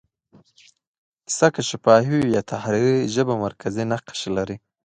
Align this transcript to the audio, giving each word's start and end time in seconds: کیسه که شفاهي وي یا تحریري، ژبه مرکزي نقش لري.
کیسه 1.25 1.47
که 1.55 1.61
شفاهي 1.69 2.07
وي 2.13 2.21
یا 2.35 2.41
تحریري، 2.51 2.99
ژبه 3.15 3.33
مرکزي 3.45 3.83
نقش 3.93 4.19
لري. 4.35 4.55